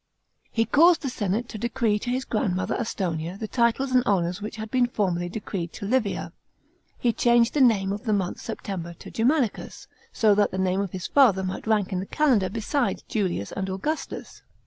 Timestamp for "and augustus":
13.51-14.41